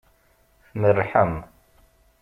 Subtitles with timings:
[0.69, 1.33] Tmerrḥem.